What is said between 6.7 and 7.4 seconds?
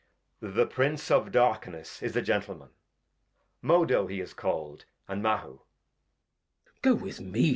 Go with